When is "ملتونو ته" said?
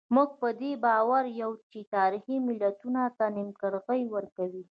2.47-3.25